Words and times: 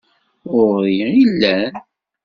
Ɣuṛ-i 0.51 1.05
i 1.21 1.23
llan. 1.31 1.73